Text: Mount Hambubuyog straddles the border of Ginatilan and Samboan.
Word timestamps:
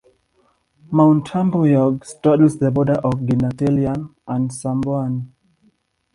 Mount 0.91 1.25
Hambubuyog 1.27 2.03
straddles 2.05 2.57
the 2.57 2.71
border 2.71 2.93
of 3.03 3.13
Ginatilan 3.19 4.15
and 4.27 4.49
Samboan. 4.49 5.27